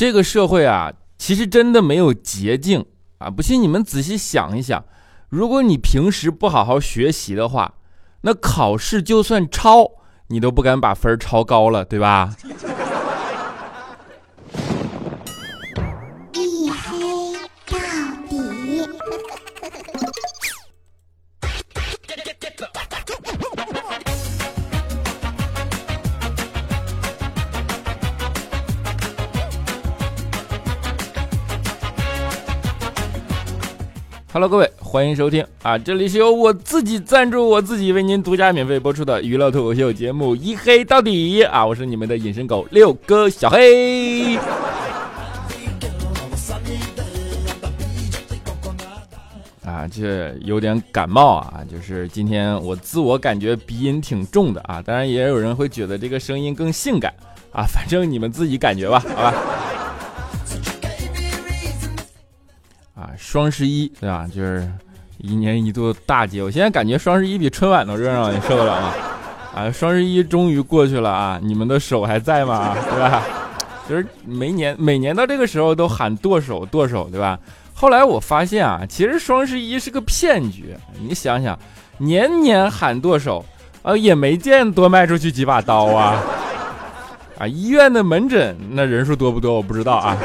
[0.00, 2.86] 这个社会啊，其实真的没有捷径
[3.18, 3.28] 啊！
[3.28, 4.82] 不信你们仔细想一想，
[5.28, 7.74] 如果你平时不好好学习的话，
[8.22, 9.86] 那考试就算抄，
[10.28, 12.34] 你都不敢把分抄高了，对吧
[34.32, 35.76] ？Hello，各位，欢迎收听啊！
[35.76, 41.66] 这里是由我自己赞助我自己为您独家免费播出的娱乐脱口秀节目《一黑到底》啊！
[41.66, 44.36] 我是你们的隐身狗六哥小黑。
[49.64, 57.12] 啊，这有点感冒啊，就是今天我自我感觉鼻音挺重的啊，当然也有人会觉得这个声音更性感
[57.50, 59.34] 啊，反正你们自己感觉吧，好吧。
[63.18, 64.26] 双十一对吧？
[64.32, 64.66] 就是
[65.18, 68.92] 一年一度的大节，我现在感觉双十一比春晚都热闹，你受得了吗？
[69.54, 72.74] 啊，双十一终于过去了啊，你们的手还在吗？
[72.90, 73.22] 对吧？
[73.88, 77.38] 就是每年每年到这个时候都喊剁手剁手，对吧？
[77.74, 80.76] 后来我发现啊，其实双十一是个骗局。
[81.00, 81.58] 你想想，
[81.98, 83.44] 年年喊剁手，
[83.82, 86.22] 啊，也没见多卖出去几把刀啊。
[87.38, 89.54] 啊，医院的门诊那人数多不多？
[89.54, 90.16] 我不知道啊。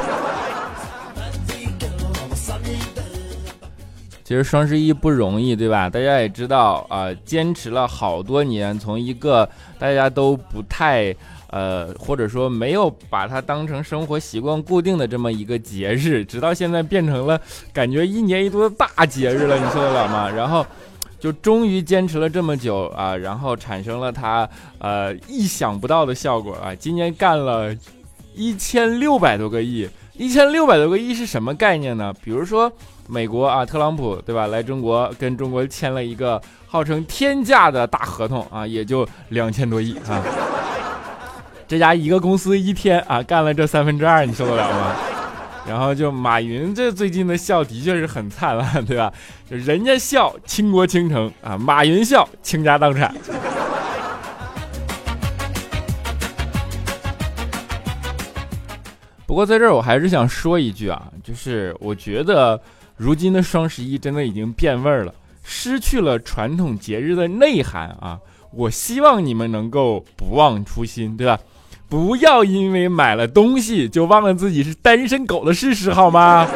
[4.25, 5.87] 其实双十一不容易，对吧？
[5.87, 11.15] 大家也知道啊，坚持了好多年，从一个大家都不太
[11.51, 17.39] 呃，或者说没有把它当成生活习惯固定的这么一个节日，直到现在变成了
[17.71, 20.27] 感觉一年一度的大节日了，你受得了吗？
[20.35, 20.65] 然后
[21.19, 26.73] 就终于坚持了这么久啊，然后产生了它呃意想不到的效果啊！
[26.73, 27.71] 今年干了
[28.33, 32.11] 一千六百多个亿，一千六百多个亿是什么概念呢？
[32.23, 32.73] 比如说。
[33.07, 34.47] 美国啊，特朗普对吧？
[34.47, 40.23] 来中国跟中国签了一个号称天价的大合同啊，也就两千多亿啊。
[41.67, 44.95] 这家一个公司一天啊干了这三分之二，你受得了吗？
[45.67, 49.13] 然后就马云这最近的笑的确是很灿烂，对吧？
[49.49, 53.13] 就人家笑倾国倾城啊，马云笑倾家荡产。
[59.27, 62.59] 不过在这儿我还是想说一句啊，就是我觉得。
[62.97, 65.13] 如今的双十一真的已经变味儿了，
[65.43, 68.19] 失去了传统节日的内涵啊！
[68.51, 71.37] 我希望你们能够不忘初心，对吧？
[71.89, 76.47] 不要因为买了东西就忘了自己是单身狗的事实，好吗？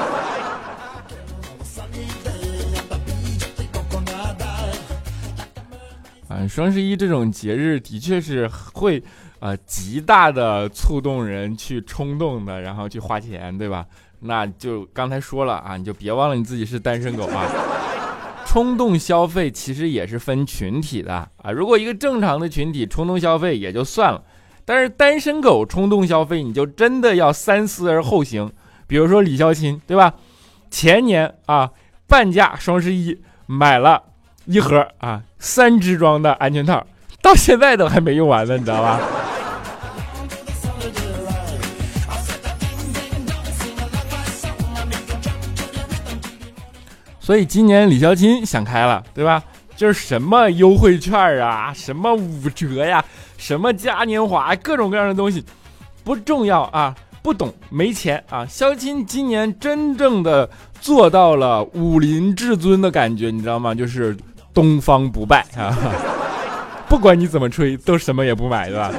[6.30, 9.04] 啊，双十一这种节日的确是会
[9.40, 13.86] 啊极大的触动人去冲动的，然后去花钱，对吧？
[14.22, 17.46] 那就刚才说了啊，你就别忘了你自己是单身狗啊！
[18.46, 21.52] 冲动消费其实也是分群体的啊。
[21.52, 24.24] 如果一个正常的群体冲动消费也就算了，
[24.66, 28.52] 但是单身狗冲动消费，你就真的要三思而后行。
[28.88, 30.16] 比如说李孝钦，对吧？
[30.72, 31.70] 前年啊，
[32.08, 34.02] 半价双十一买了
[34.46, 36.86] 一盒啊三支装的安全套，
[37.22, 39.00] 到现在都还没用完呢，你知道吧？
[47.30, 49.44] 所以今年李孝钦想开了，对吧？
[49.76, 53.06] 就是什么优惠券啊，什么五折呀，
[53.38, 55.46] 什么嘉年华，各种各样的东西，
[56.04, 58.44] 不重要啊，不懂没钱啊。
[58.48, 60.50] 肖钦今年真正的
[60.82, 63.76] 做到了武林至尊的感觉，你知道吗？
[63.76, 64.18] 就是
[64.52, 65.78] 东方不败啊，
[66.90, 68.92] 不管你怎么吹，都什么也不买，对吧？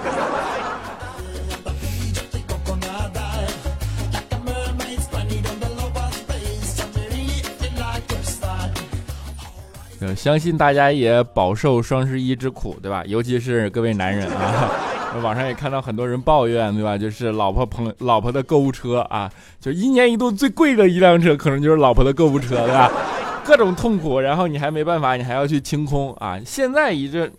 [10.16, 13.04] 相信大家也饱受双十一之苦，对吧？
[13.06, 14.70] 尤其是各位男人啊，
[15.22, 16.96] 网上也看到很多人抱怨，对吧？
[16.96, 19.30] 就是老婆朋老婆的购物车啊，
[19.60, 22.90] 就一年一度最贵的一辆车，可能就是老婆的购物车，对吧？
[23.44, 26.40] 各种痛苦，然后你还没办法，你还要去清空啊！
[26.46, 27.30] 现在一这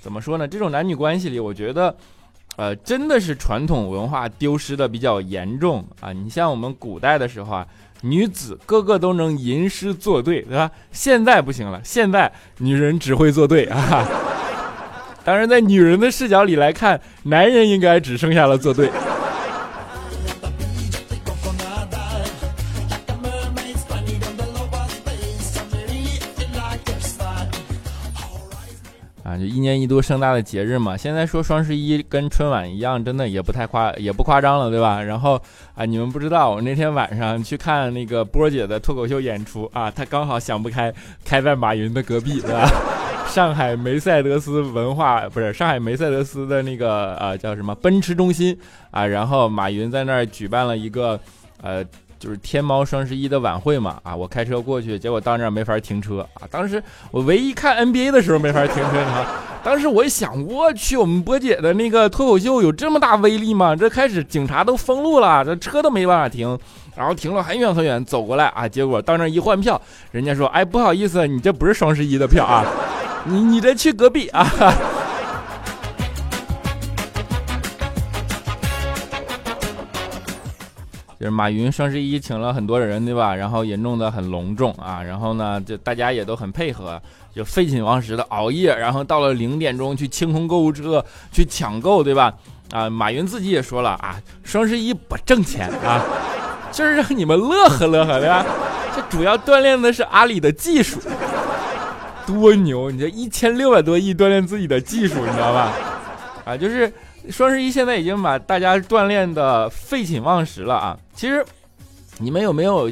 [0.00, 0.46] 怎么说呢？
[0.48, 1.94] 这种男女关系里，我觉得，
[2.56, 6.12] 呃，真的是传统文化丢失的比较严重啊！
[6.12, 7.66] 你像我们古代的时候啊。
[8.02, 10.70] 女子个个都能吟诗作对，对吧？
[10.92, 14.06] 现在不行了，现在女人只会作对啊！
[15.24, 18.88] 当然，在女人的视角里来看，男人应该只剩下了作对。
[29.56, 30.94] 一年一度盛大的节日嘛。
[30.94, 35.02] 现在说双十一跟春晚一样，真的也不太夸，也不夸张了，对吧？
[35.02, 35.40] 然后
[35.74, 40.92] 啊，你们不知道，我那天晚上去看那个波姐的脱口秀演出啊，她刚好想不开，
[41.24, 42.68] 开在马云的隔壁，对吧？
[43.26, 48.56] 上海梅赛德斯文化不是上海梅赛德斯的那个呃叫什么奔驰中心
[48.90, 51.18] 啊，然后马云在那儿举办了一个
[51.62, 51.82] 呃。
[52.18, 56.42] 就是天猫双十一的晚会嘛，啊，我开车过去，结果到那儿没法停车啊。
[56.50, 59.26] 当时我唯一看 NBA 的时候没法停车呢。
[59.62, 63.74] 当时我一想，我去，我们波姐的那个脱口秀有这么大威力吗？
[63.74, 66.58] 这开始警察都封路了，这车都没办法停，
[66.94, 69.80] 然后停了很远很远，走过来啊，结果到那儿一换票，
[70.12, 72.64] 人家说，哎，不好意思，你这不是双十一的票啊，
[73.24, 74.46] 你你这去隔壁啊。
[81.18, 83.34] 就是马云双十一请了很多人，对吧？
[83.34, 85.02] 然后也弄得很隆重啊。
[85.02, 87.00] 然后呢，就大家也都很配合，
[87.34, 92.32] 就废寝忘食的熬夜，然后到了零点钟去清空购物车去抢购，对吧？
[92.72, 96.02] 啊，马云自己也说了啊，双十一不挣钱啊，
[96.72, 98.44] 就是让你们乐呵乐呵，对吧？
[98.94, 101.00] 这主要锻炼的是阿里的技术，
[102.26, 102.90] 多牛！
[102.90, 105.72] 你这一千六百多亿锻炼自己的技术，你知道吧？
[106.46, 106.90] 啊，就是。
[107.28, 110.96] 双十一现在已经把大家锻炼的废寝忘食了啊！
[111.12, 111.44] 其实，
[112.18, 112.88] 你们有没有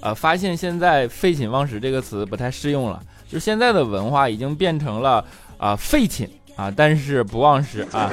[0.00, 3.00] 呃发现现在“废寝忘食”这个词不太适用了？
[3.30, 5.24] 就现在的文化已经变成了
[5.56, 8.10] 啊废寝啊，但是不忘食啊！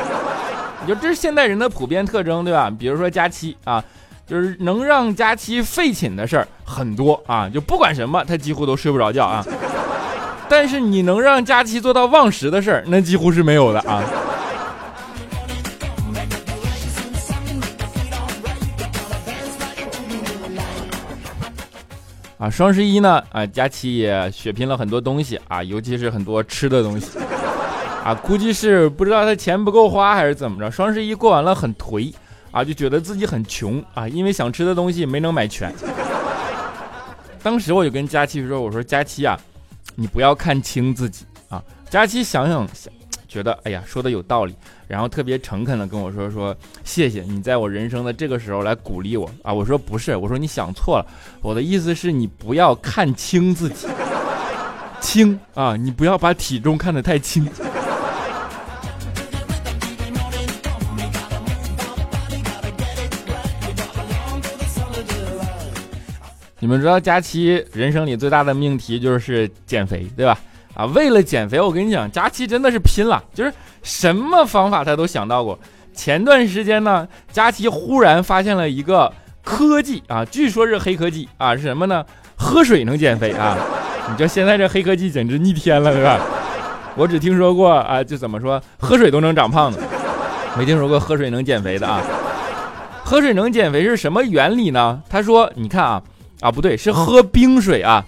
[0.84, 2.70] 你就这是现代人的普遍特征，对吧？
[2.70, 3.84] 比如说假期啊，
[4.28, 9.44] 就是能让假期废寝的事儿很多啊，就不管什么他几乎都睡不着觉啊。
[10.48, 14.04] 但是你能让假期做到忘食的事儿，那几乎是没有的啊。
[22.44, 27.18] 啊，双十一呢，啊，佳琪也血拼了很多东西啊，尤其是很多吃的东西，
[28.04, 32.14] 啊，估计是不知道他钱不够花还是怎么着，双十一过完了很颓，
[32.52, 35.74] 啊，就觉得自己很穷啊，因为想吃的东西没能买全。
[37.42, 39.40] 当时我就跟佳琪说，我说佳琪啊，
[39.96, 41.64] 你不要看轻自己啊。
[41.90, 42.92] 佳琪想想想。
[43.34, 44.54] 觉得哎呀说的有道理，
[44.88, 49.52] 然后特别诚恳的跟我说说谢谢你在我人生的这个时候来鼓励我啊！
[49.52, 51.06] 我说不是，我说你想错了，
[51.42, 53.88] 我的意思是你不要看轻自己，
[55.02, 57.50] 轻啊，你不要把体重看得太轻。
[66.60, 70.40] 你们知道佳期人生里最大的命题就是减肥，对吧？
[70.74, 73.54] 啊，为了减肥，我跟你讲，佳琪真的是拼了，就是
[73.84, 75.58] 什么方法他都想到过。
[75.94, 82.04] 前段时间呢，佳琪忽然发现了一个科技啊，据说是黑科技啊，是什么呢？
[82.36, 83.56] 喝水能减肥啊！
[84.10, 86.20] 你这现在这黑科技简直逆天了，对吧？
[86.96, 89.80] 我只听说过啊，就怎么说，喝水都能长胖的，
[90.58, 92.02] 没听说过喝水能减肥的啊。
[93.04, 95.02] 喝水能减肥是什么原理呢？
[95.08, 96.02] 他说，你看啊，
[96.42, 98.04] 啊不对，是喝冰水啊。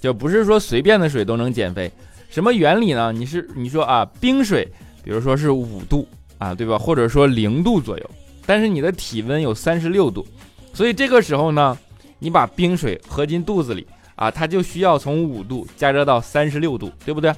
[0.00, 1.90] 就不是说随便的水都能减肥，
[2.30, 3.12] 什么原理呢？
[3.12, 4.66] 你是你说啊，冰水，
[5.02, 6.06] 比如说是五度
[6.38, 6.78] 啊，对吧？
[6.78, 8.10] 或者说零度左右，
[8.46, 10.26] 但是你的体温有三十六度，
[10.72, 11.76] 所以这个时候呢，
[12.18, 17.34] 你把冰水喝进肚子里啊，它就需要从五度加热到三十六度，对不对？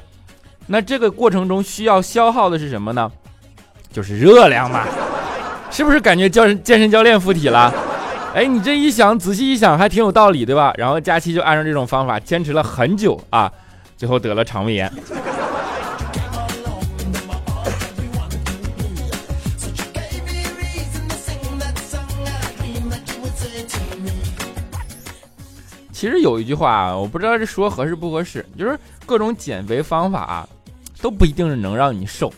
[0.67, 3.11] 那这个过程中需要消耗的是什么呢？
[3.93, 4.87] 就是热量嘛，
[5.71, 7.75] 是不是感觉教健身教练附体了？
[8.35, 10.73] 哎，你这一想，仔细一想，还挺有道理，对吧？
[10.79, 13.51] 然后佳期就按照这种方法坚持了很久啊，
[13.97, 14.91] 最后得了肠胃炎。
[25.93, 30.49] 其实有一句话啊，我不知道这说合适不合适，就是各种减肥方法啊，
[31.03, 32.33] 都不一定是能让你瘦，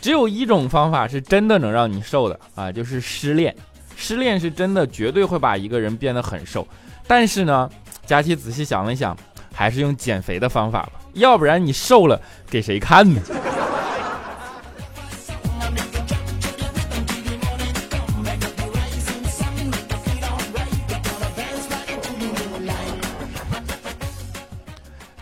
[0.00, 3.54] 只有一种方法是真的能让你瘦的啊，就是失恋。
[4.00, 6.66] 失恋是真的，绝对会把一个人变得很瘦。
[7.06, 7.68] 但是呢，
[8.06, 9.14] 佳琪仔细想了想，
[9.52, 13.20] 还是用减肥的方法吧，要不然你瘦了给谁看呢？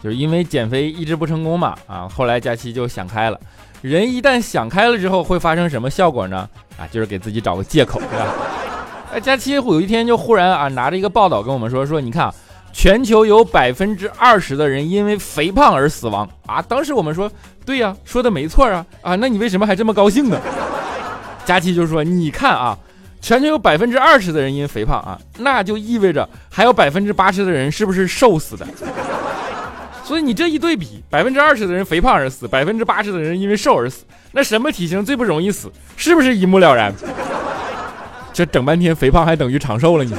[0.02, 3.40] 就是因为减肥一直不成功嘛，啊，后来佳琪就想开了。
[3.82, 6.48] 人一旦想开了之后，会发生什么效果呢？
[6.76, 8.34] 啊，就是给自己找个借口，对吧？
[9.14, 12.34] 哎，佳期有一天就忽然啊，拿着一个报道跟我们说说，你看啊，
[12.72, 16.60] 全球有百分之二十的人因为肥胖而死亡啊。
[16.60, 17.30] 当时我们说，
[17.64, 20.40] 对呀，说的没错啊啊，那你为什么还这么高兴呢？
[21.46, 22.76] 佳期就说，你看啊，
[23.20, 28.66] 全球有百分之二十的人因肥胖啊，那就意味着还有百分之八十的人是不是瘦死的？
[30.06, 35.68] 所以你这一对比，百分之二十的人肥胖而死，百分之八十的人因为瘦而死，那什么体型最不容易死？
[35.96, 36.94] 是不是一目了然？
[38.32, 40.04] 这整半天肥胖还等于长寿了？
[40.04, 40.18] 你说？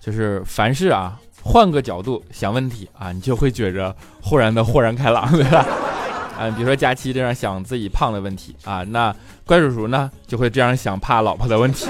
[0.00, 5.66] 就是凡事啊，换个角度想问题啊，你就会觉着豁然的豁然开朗，对吧？
[6.42, 9.14] 嗯，比如说佳期这样想自己胖的问题啊，那
[9.46, 11.86] 怪叔叔呢就会这样想怕老婆的问题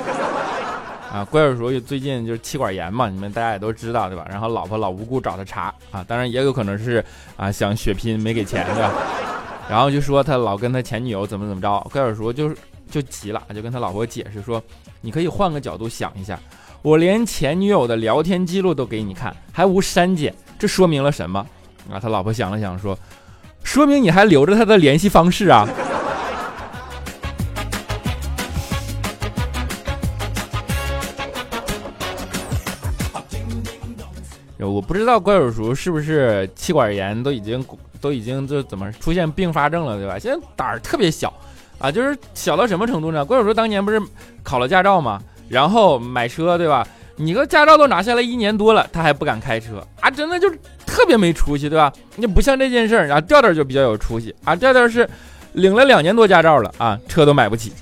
[1.10, 1.24] 啊。
[1.24, 4.26] 怪叔叔最近就是气管炎嘛，你们大家也都知道对吧？
[4.28, 7.02] 然后老婆老无故找他茬啊，当然也有可能是
[7.38, 8.92] 啊想血拼没给钱对吧？
[9.70, 12.54] 然后就说他老跟他前女友怎么怎么着，怪叔叔就
[12.90, 14.62] 就急了，就跟他老婆解释说，
[15.00, 16.38] 你可以换个角度想一下。
[16.82, 21.46] 我连前女友的聊天记录都给你看，还无删减，这说明了什么？
[21.90, 22.98] 啊，他老婆想了想说，
[23.62, 25.68] 说明你还留着他的联系方式啊。
[34.58, 37.64] 我不知道怪叔叔是不是气管炎都已经
[38.00, 40.18] 都已经就怎么出现并发症了，对吧？
[40.18, 41.32] 现在胆儿特别小
[41.78, 43.24] 啊，就是小到什么程度呢？
[43.24, 44.00] 怪叔叔当年不是
[44.42, 45.20] 考了驾照吗？
[45.48, 46.86] 然后买车，对吧？
[47.16, 50.10] 你个驾照都拿下来一年多了，他还不敢开车啊！
[50.10, 51.92] 真的就是特别没出息，对吧？
[52.16, 54.56] 你不像这件事儿，然后调调就比较有出息啊！
[54.56, 55.08] 调调是
[55.52, 57.72] 领了两年多驾照了啊，车都买不起。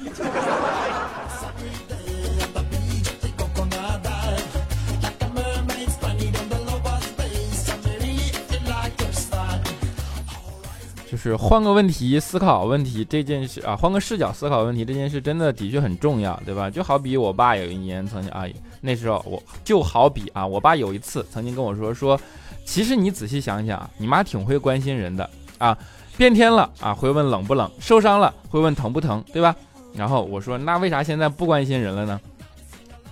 [11.10, 16.70] 就是换个问题思考问题这件事啊，换个视角思考问题这件事真的的确很重要，对吧？
[16.70, 18.44] 就好比我爸有一年曾经啊，
[18.80, 22.18] 那时候我就好比啊，我爸有一次曾经跟我说说，
[22.64, 25.76] 其实你仔细想想，你妈挺会关心人的啊，
[26.16, 29.54] 变天了啊会问冷不冷，受伤了会问疼不疼，对吧？
[29.94, 32.20] 然后我说那为啥现在不关心人了呢？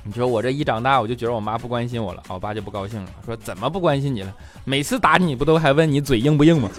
[0.05, 4.33] 你说我这一长大我就觉得我妈不关心我了，我爸就不高兴了，说怎么不关心你了？
[4.65, 6.71] 每次打你不都还问你嘴硬不硬吗？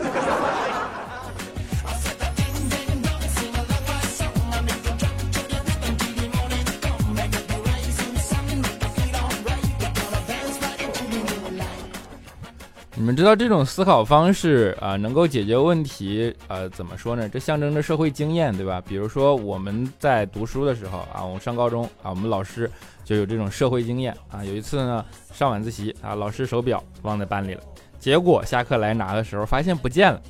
[13.10, 16.32] 我们知道这种思考方式啊，能够解决问题？
[16.48, 17.28] 呃，怎么说呢？
[17.28, 18.80] 这象征着社会经验，对吧？
[18.88, 22.70] 比如说我们在读书的时候啊，我们上高中啊，我们老师
[23.04, 24.46] 就有这种社会经验啊。
[24.46, 27.64] 有一次呢，上晚自习啊，老师手表忘在班里了，
[28.00, 30.22] 结果下课来拿的时候发现不见了，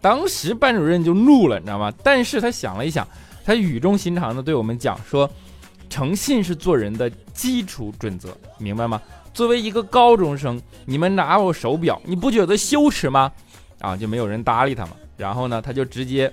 [0.00, 1.92] 当时班主任就怒了，你知道吗？
[2.04, 3.04] 但是他想了一想，
[3.44, 5.28] 他语重心长的对我们讲说，
[5.90, 8.28] 诚信是做人的基础准则，
[8.58, 9.02] 明白吗？
[9.38, 13.30] 作为一个高中生，你们拿我手表，你不觉得羞耻吗？
[13.78, 14.94] 啊，就没有人搭理他嘛。
[15.16, 16.28] 然后呢，他就直接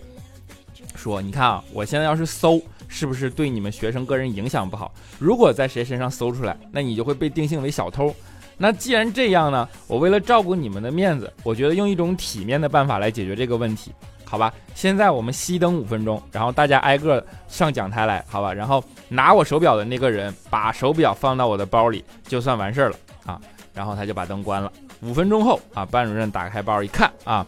[0.95, 4.91] 说：“你看啊，我现在要是搜，是不是对你们学生个人影响不好？
[5.19, 8.11] 如果在谁身上搜出来，那你就会被定性为小偷。
[8.57, 13.91] 那既然这样呢，我为了照顾你们的面子，我觉得用一种体面的办法来解决这个问题。”
[14.25, 23.39] 好吧，现在我们熄灯五分钟，然后大家挨个上讲台来，好吧，然后拿我手表的那个人把手表放到我的包里，就算完事儿了啊。
[23.73, 24.71] 然后他就把灯关了。
[25.01, 27.45] 五分钟后啊，班主任打开包一看啊，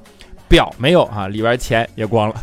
[0.49, 2.35] 表没有啊，里边钱也光了。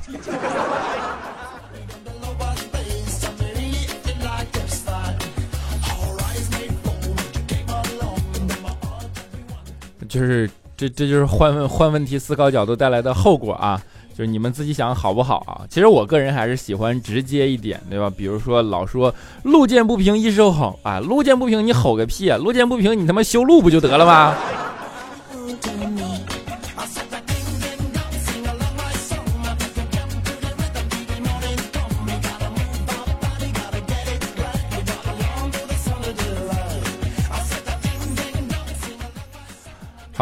[10.09, 13.83] 就是这这就是换换问题思考角度带来的后果啊。
[14.17, 15.67] 就是你们自己想好不好啊？
[15.69, 18.09] 其实我个人还是喜欢直接一点，对吧？
[18.17, 22.39] 比如说老说路见不平一声吼啊，路见不平你吼个屁啊！
[22.39, 24.35] 路见不平你他妈修路不就得了吗？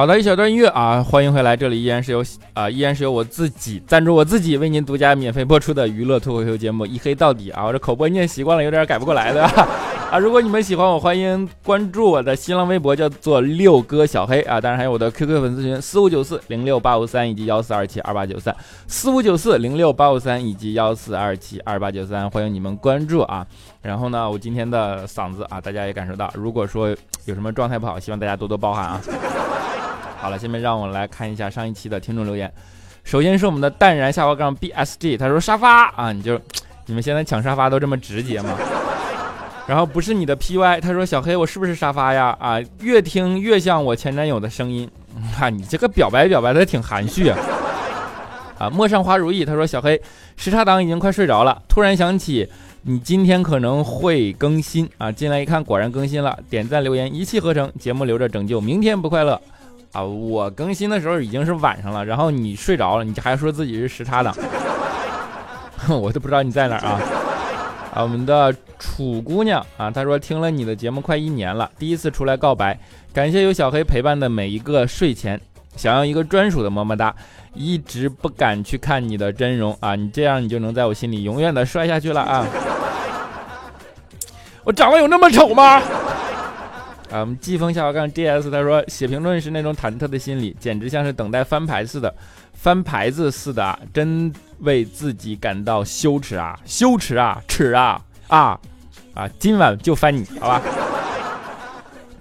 [0.03, 9.45] 好的，一小段音乐啊，欢迎回来，这里依然是由啊，依然是由我自己赞助我自己为您独家免费播出的娱乐脱口秀节目《一黑到底》啊，我这口播念习惯了，有点改不过来的
[10.11, 10.19] 啊。
[10.19, 18.53] 如果你们喜欢我，欢迎关注我的新浪微博，叫做六哥小黑啊，当然还有我的 QQ 粉丝群四五九四零六八五三以及幺四二七二八九三
[18.89, 23.47] 四五九四零六八五三以及幺四二七二八九三，欢迎你们关注啊。
[23.81, 26.89] 然后呢，我今天的嗓子啊，大家也感受到，如果说
[27.25, 29.01] 有什么状态不好，希望大家多多包涵啊。
[30.23, 32.49] 好了，下面让我来看一下上一期的听众留言。
[33.03, 36.41] 首先是我们的淡然下滑杠 bsg，他说沙发啊，你就
[36.87, 38.57] 你们现在抢沙发都这么直接吗？
[39.67, 42.37] 然后不是你的 py，他说小黑我是不是沙发呀？
[42.39, 44.89] 啊，越听越像我前男友的声音。
[45.41, 47.37] 啊，你这个表白表白的挺含蓄啊。
[48.59, 50.01] 啊，陌上花如意，他说小黑
[50.37, 52.49] 时差党已经快睡着了，突然想起
[52.83, 59.41] 你今天可能会更新啊，进来一看果然更新了，点赞留言一气呵成，节目留着拯救明天不快乐
[59.93, 60.03] 啊！
[60.03, 64.35] 我更新的时候已经是晚上了，然后你睡着了，你还说自己是时差党，
[65.89, 67.01] 我都不知道你在哪儿啊！
[67.95, 72.79] 啊，我们的楚姑娘啊，她说听了你的节目快一年了，第一次出来告白，
[73.13, 75.41] 感谢有小黑陪伴的每一个睡前，
[75.77, 77.15] 想要一个专属的么么哒。
[77.55, 79.95] 一直不敢去看你的真容啊！
[79.95, 82.47] 你这样你就能在我心里永远的摔下去了啊！
[84.65, 85.83] 我长得有那么丑吗？
[87.13, 92.13] 啊，我们季风下滑杠 DS 他说写评论是那种忐忑的心理，简直像是等待翻牌似的，
[92.55, 96.59] 翻牌子似的啊，真为自己感到羞耻啊！
[96.65, 97.39] 羞耻啊！
[97.47, 98.03] 耻啊！
[98.29, 98.59] 啊
[99.13, 99.29] 啊！
[99.39, 100.63] 今晚就翻你，好吧？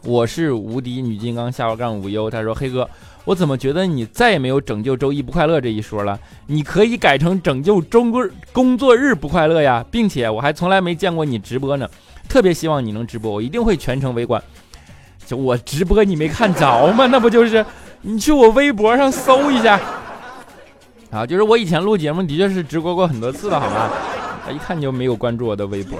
[0.03, 2.89] 我是无敌女金刚下滑杠无忧，他说黑哥。
[3.23, 6.19] 我怎么觉得你再也没有拯救周一不快乐这一说了？
[6.47, 11.89] 你可以改成拯救周日工作日不快乐呀，并且我还从来没见过你直播呢，
[12.27, 14.43] 特别希望你能直播，我一定会全程围观。
[15.35, 17.07] 我直播你没看着吗？
[17.07, 17.65] 那不就是
[18.01, 19.79] 你去我微博上搜一下
[21.11, 21.25] 啊？
[21.25, 23.89] 就是我以前录节目的确是直播过很多次的，好吗？
[24.51, 25.97] 一看你就没有关注我的微博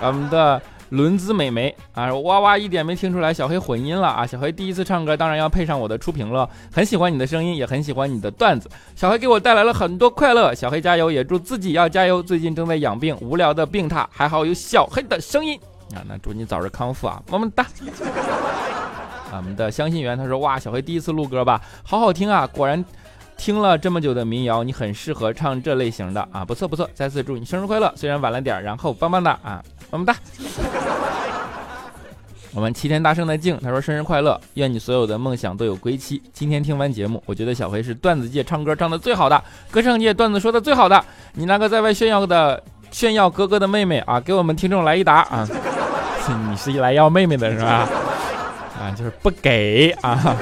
[0.00, 0.60] 啊，我们的。
[0.90, 4.24] 轮子美眉啊，哇哇一点没听出来，小黑混音了啊！
[4.24, 6.48] 小黑第一次唱歌，当然要配上我的出屏了。
[6.72, 8.70] 很喜欢你的声音，也很喜欢你的段子。
[8.94, 12.22] 小黑给我带来了很多快乐，小黑加油，也祝自己要加油。
[12.22, 15.58] 最近正在养病，无聊的病榻，还好有小黑的声音
[15.94, 16.02] 啊！
[16.08, 17.66] 那祝你早日康复啊，么么哒！
[19.32, 22.46] 我们的相信员他说哇，小黑第一次录歌吧，好好听啊！
[22.46, 22.82] 果然
[23.36, 26.88] 听了这么久的民谣，你很适合唱这类型的啊，不错不错！
[26.94, 29.62] 再次祝你生日快乐，虽然晚了点，然后棒棒哒啊！
[29.90, 30.16] 么么哒！
[32.54, 36.22] 我们齐天大圣的静他说生日快乐，愿你所有的梦想都有归期。
[36.32, 41.04] 今天听完节目，我觉得小黑是段子界唱歌唱的最好的，歌唱界段子说的最好的。
[41.34, 45.46] 你那个在外炫耀的炫耀哥哥的妹妹啊，给我们听众来一打啊！
[46.50, 47.88] 你是来要妹妹的是吧？
[48.80, 50.36] 啊，就是不给啊！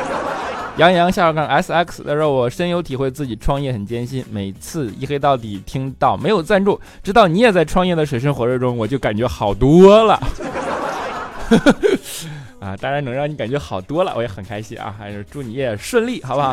[0.77, 4.25] 杨洋下杠 S X，他说我深有体会，自己创业很艰辛。
[4.31, 10.15] 每次一黑到底听到没有赞助，知道你也在创业的水深火热中，我就感觉好多了。
[12.59, 14.93] 啊，当然能让你感觉好多了，我也很开心啊！
[14.99, 16.53] 还是祝你也顺利，好不好？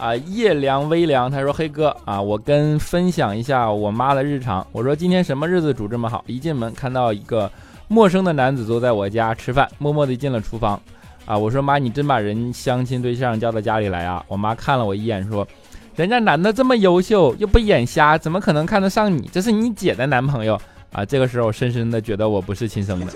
[0.00, 4.66] 啊，夜凉微凉，他说黑哥啊，我跟分享一下我妈的日常。
[4.72, 6.24] 我说今天什么日子煮这么好？
[6.26, 7.48] 一进门看到一个
[7.92, 10.80] 陌生的男子坐在我家吃饭，默默地进了厨房。
[11.26, 11.36] 啊！
[11.36, 14.24] 我说妈，你真把人相亲对象叫到家里来啊！
[14.26, 15.46] 我妈看了我一眼，说
[15.94, 19.28] ：“人家男的这么优秀，又不眼瞎，怎么可能看得上你？
[19.30, 20.58] 这是你姐的男朋友
[20.90, 23.12] 啊！”这个时候，我深深的觉得我不是亲生的。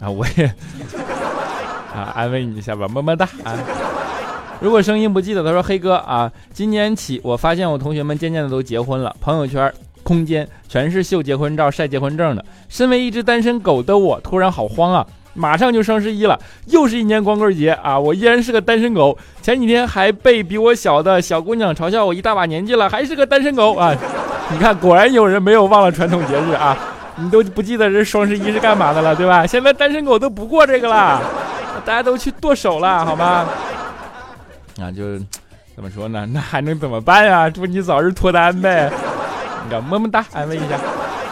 [0.00, 0.44] 啊，我也
[1.92, 3.58] 啊，安慰你一下吧，么么哒啊！
[4.60, 9.72] 如果声音不记得，他说：“黑哥啊，今年起我发现我同学们渐渐的都结婚了，朋友圈
[10.04, 12.44] 空间全是秀结婚照、晒结婚证的。
[12.68, 15.04] 身为一只单身狗的我，突然好慌啊！”
[15.36, 17.98] 马上就双十一了，又是一年光棍节啊！
[17.98, 23.92] 我依然是个单身狗，前几天还被比我小的小姑娘嘲笑我一大把年纪了，还是个单身狗啊！
[24.52, 26.78] 你看，果然有人没有忘了传统节日啊！
[27.16, 29.44] 你都不记得这双十一是干嘛的了，对吧？
[29.44, 31.20] 现在单身狗都不过这个了，
[31.84, 33.44] 大家都去剁手了，好吗？
[34.80, 35.18] 啊，就
[35.74, 36.24] 怎么说呢？
[36.32, 37.50] 那还能怎么办呀？
[37.50, 38.88] 祝你早日脱单呗！
[39.64, 40.78] 你看，么么哒，安慰一下。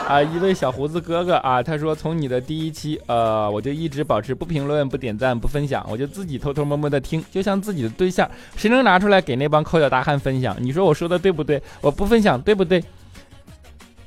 [0.09, 10.57] 啊，一位小胡子哥哥啊，他说从你的第一期，呃，我就一直保持不评论、不点赞、不分享，我就自己偷偷摸摸的听，就像自己的对象，谁能拿出来给那帮抠脚大汉分享？
[10.59, 11.63] 你说我说的对不对？
[11.81, 12.83] 我不分享对不对？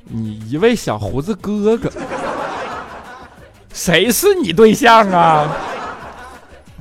[0.04, 1.90] 你一位小胡子哥哥，
[3.72, 5.56] 谁是你对象啊？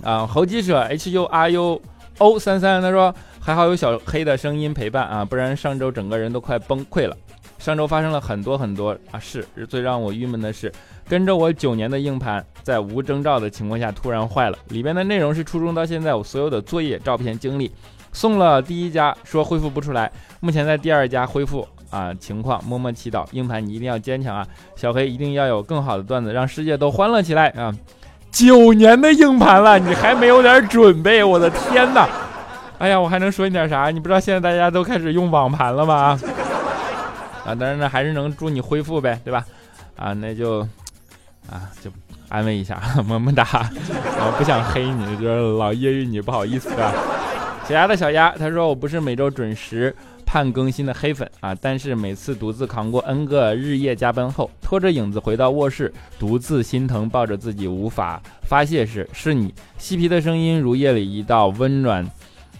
[0.03, 1.81] 啊，猴记者 H U R U
[2.19, 7.17] O 三三，他说还好有小黑的声音陪伴啊，不然上周整个人都快崩溃了。
[7.65, 10.71] 上周发生了很多很多啊事，最让我郁闷的是，
[11.09, 14.57] 跟着我九年的硬盘在无征兆的情况下突然坏了。
[14.67, 17.71] 里边的内容是初中到现在我所有的作业、照片、经历。
[18.13, 27.73] 送了第一家说恢复不出来，目前在第二家恢复啊情况，默默祈祷硬盘你一定要坚强啊，小黑一定要有更好的段子，让世界都欢乐起来啊！
[28.29, 31.23] 九年的硬盘了，你还没有点准备？
[31.23, 32.07] 我的天哪！
[32.77, 33.89] 哎呀，我还能说你点啥？
[33.89, 36.19] 你不知道现在大家都开始用网盘了吗？
[37.45, 39.45] 啊，当然呢，还是能祝你恢复呗，对吧？
[39.95, 40.61] 啊，那就，
[41.49, 41.91] 啊，就
[42.27, 43.45] 安慰一下， 么么哒。
[43.45, 46.91] 我不想黑你，就是老揶揄你，不好意思啊。
[47.67, 62.05] 小鸭的小鸭，他说我不是每周准时盼更新的黑粉啊，但是每次独自扛过 N 个日夜加班后，拖着影子回到卧室，独自心疼，抱着自己无法发泄时，是你嬉皮的声音如夜里一道温暖。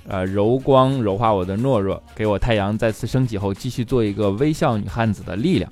[0.07, 5.71] 呃，柔光柔化我的懦弱，给我太阳再次升起后继续做一个微笑女汉子的力量。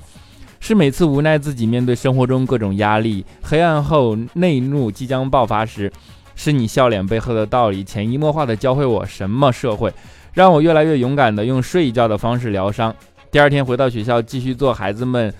[0.60, 5.91] 是每次无奈自己面对生活中各种压力、黑暗后内怒即将爆发时，
[6.36, 9.93] 是你笑脸背后的道理，潜移默化的教会我什么社会，
[10.32, 12.96] 让我越来越勇敢的用睡一觉的方式疗伤。
[13.30, 15.34] 第二天回到学校，继续做孩子们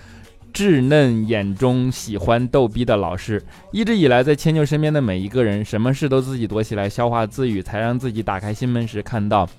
[0.54, 3.44] 稚嫩眼中喜欢逗逼的老师。
[3.72, 9.50] 一直以来在迁就身边的每一个人，什么事都自己躲起来消化自语，才让自己打开心门时看到。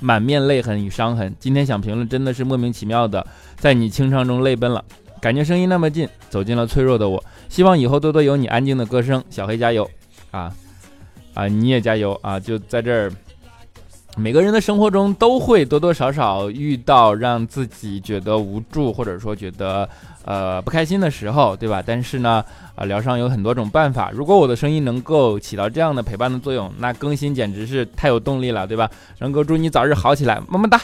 [0.00, 1.32] 满面泪痕与伤痕。
[1.38, 3.24] 今天想评论，真的是莫名其妙的，
[3.56, 4.84] 在你清唱中泪奔了，
[5.20, 7.24] 感觉声音那么近，走进了脆弱的我。
[7.48, 9.88] 希望以后多多有你安静的歌声，小黑加油
[10.32, 10.52] 啊
[11.34, 11.46] 啊！
[11.46, 12.40] 你也加油啊！
[12.40, 13.12] 就在这儿。
[14.18, 19.88] 每个人的生活中都会多多少少遇到让自己觉得无助，或者说觉得
[20.26, 21.82] 呃不开心的时候，对吧？
[21.84, 22.44] 但是呢，
[22.74, 24.10] 啊，疗伤有很多种办法。
[24.12, 28.90] 如果我的声音能够起到这样的陪伴的作用，那更新简直是太有动力了，对吧？
[29.20, 30.78] 能够祝你早日好起来，么么哒。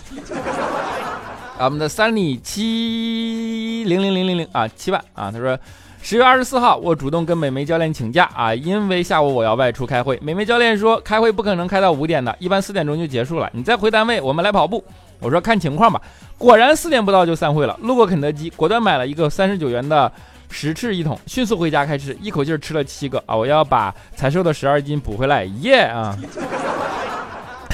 [1.59, 5.59] 啊，我们的三里七零零零零零啊，七万啊，他说。
[6.01, 10.19] 十月二十四号，我主动跟美眉教练请假啊，因为下午我要外出开会。
[10.23, 13.51] 美眉教练说，开会不可能开到五点的，一般四点钟就结束了。
[13.53, 14.83] 你再回单位，我们来跑步。
[15.21, 16.01] 我说看情况吧。
[16.39, 17.79] 果然四点不到就散会了。
[17.83, 20.11] 路过肯德基，果断买了一个三十九元的
[20.49, 23.37] 十翅一桶，迅速回家开吃，一口气吃了七个啊！
[23.37, 26.17] 我要把才瘦的十二斤补回来，耶啊！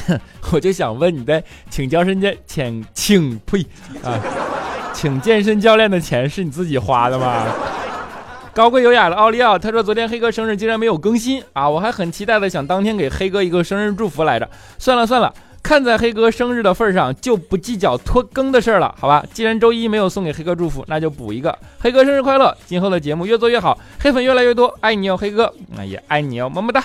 [0.51, 3.65] 我就想问你在请健身健请请呸
[4.03, 4.19] 啊，
[4.93, 7.45] 请健身教练的钱是你自己花的吗？
[8.55, 11.69] 高贵优雅的奥利奥，他说昨天黑哥生日竟然没有更新啊！
[11.69, 14.49] 我还很期待的想当天给黑哥一个生日祝福来着。
[14.79, 19.27] 算了算了，看在黑哥生日的份上，就不计较拖更的事儿了，好吧？
[19.33, 21.59] 既然周一没有送给黑哥祝福，那就补一个。
[21.81, 22.57] 黑哥生日快乐！
[22.65, 26.85] 今后的节目越做越好，黑粉越来越多，爱你哦，黑哥， 那也爱你哦，么么哒。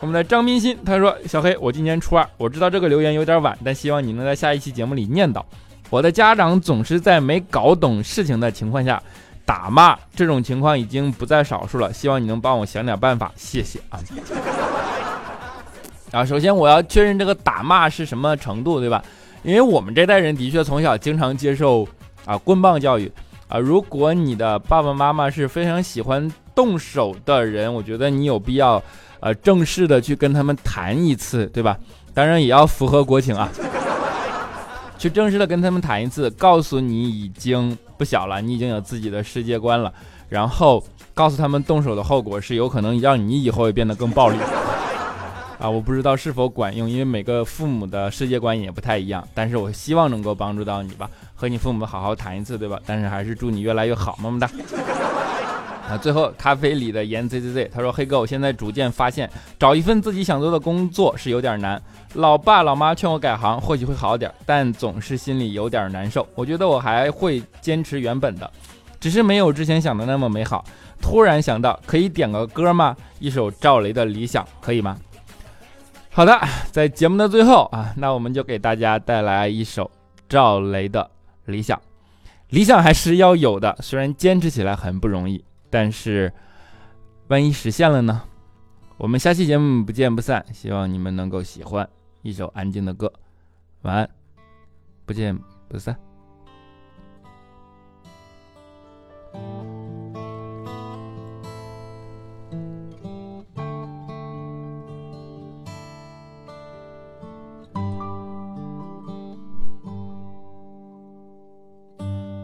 [0.00, 5.42] 我们的张斌鑫他说：小黑，我今年初二，我知道这个留言有点晚，但希望你能在下一期节目里念叨。
[5.90, 9.02] 我的家长总是在没搞懂事情的情况下。
[9.44, 13.98] 打骂这种情况已经不在少数了，希望你能帮我想点办法，谢谢啊！
[16.12, 19.02] 啊，首先我要确认这个打骂是什么程度，对吧？
[19.42, 21.86] 因为我们这代人的确从小经常接受
[22.24, 23.10] 啊棍棒教育
[23.48, 23.58] 啊。
[23.58, 28.82] 如果你的爸爸妈妈是非常喜欢动手的人，我觉得你有必要
[29.20, 31.76] 呃正式的去跟他们谈一次，对吧？
[32.14, 33.48] 当然也要符合国情啊。
[35.02, 39.92] 去正式的跟他们谈一次，告诉你已经不小了，你已经有自己的世界观了，
[40.28, 40.80] 然后
[41.12, 44.36] 告诉他们动手的后果是有可能让你以后也变得更暴力。
[45.58, 52.78] 啊，我不知道是否管用，因为每个父母的世界观也不太一样，但是我希望能够帮助到你吧，和你父母好好谈一次，对吧？
[52.86, 54.48] 但是还是祝你越来越好，么么哒。
[55.92, 61.80] 啊，最后咖啡里的盐 zzz，他说：“黑哥，我现在逐渐发现，找一份自己想做的工作是有点难。
[62.14, 66.26] 老爸老妈劝我改行，或许会好点，但总是心里有点难受。
[66.34, 68.50] 我觉得我还会坚持原本的，
[68.98, 70.64] 只是没有之前想的那么美好。
[70.98, 72.96] 突然想到，可以点个歌吗？
[73.18, 74.96] 一首赵雷的《理想》，可以吗？
[76.08, 79.90] 好的，在节目的最后啊，那我们就给大家带来一首
[80.26, 81.02] 赵雷的
[81.52, 81.76] 《理想》。
[82.48, 86.30] 理想还是要有的，虽然坚持起来很不容易。”但是，
[87.28, 88.24] 万一实现了呢？
[88.98, 90.44] 我们下期节目不见不散。
[90.52, 91.88] 希望你们能够喜欢
[92.20, 93.10] 一首安静的歌。
[93.80, 94.10] 晚安，
[95.06, 95.34] 不见
[95.68, 95.96] 不散。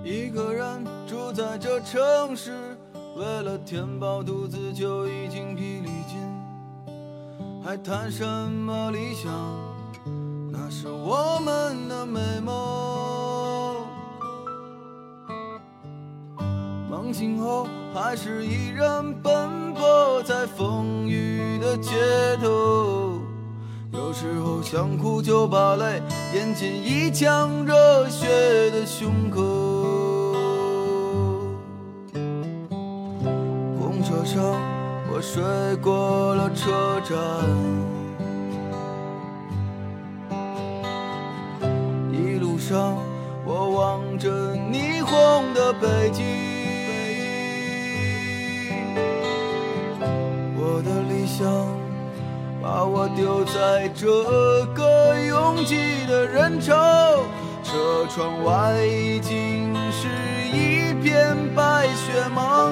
[0.03, 2.78] 一个人住在这城市。
[3.19, 6.17] 为了填饱肚子就已经疲力尽，
[7.65, 9.33] 还谈什么理想？
[10.53, 13.75] 那是我们的美梦。
[16.89, 21.91] 梦醒后还是一人奔波在风雨的街
[22.41, 23.21] 头，
[23.93, 26.01] 有时候想哭就把泪
[26.35, 29.78] 咽进一腔热血的胸口。
[35.31, 35.43] 睡
[35.83, 37.19] 过了车站。
[42.11, 42.97] 一路上，
[43.45, 46.25] 我望着霓虹的北京。
[50.57, 51.47] 我的理想，
[52.63, 54.07] 把我丢在这
[54.75, 56.75] 个拥挤的人潮。
[57.63, 60.09] 车窗外已经是
[60.51, 62.68] 一片白雪茫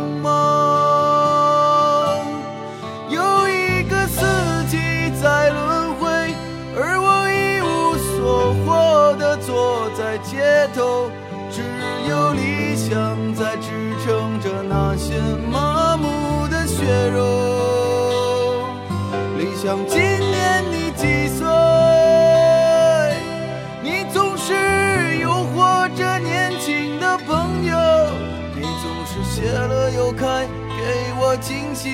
[31.46, 31.88] 惊喜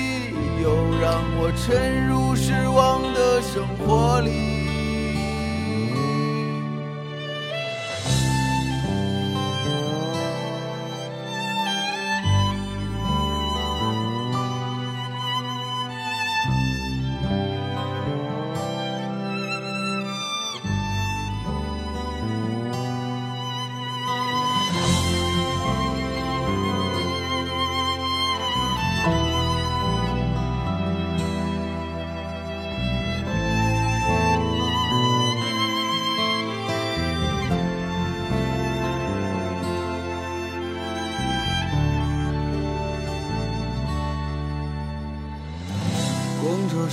[0.63, 4.52] 又让我沉入失望的生活里。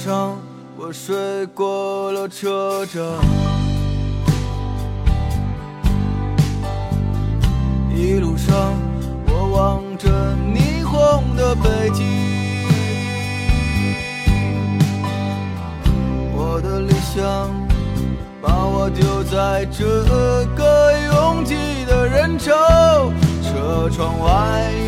[0.02, 0.34] 上
[0.78, 3.02] 我睡过了车站
[7.94, 8.74] 一路上
[9.26, 12.06] 我望着霓虹的北京
[16.34, 17.50] 我的理想
[18.40, 19.84] 把我丢在这
[20.56, 22.54] 个拥挤的人潮
[23.42, 24.79] 车窗外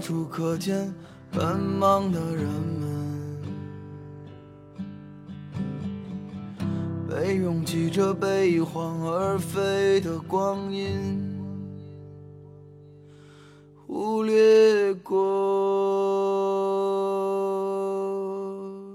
[0.00, 0.90] 随处可见
[1.30, 2.46] 奔忙的人
[2.80, 2.88] 们，
[7.06, 11.20] 被拥挤着、被一晃而飞的光阴
[13.86, 15.20] 忽略过。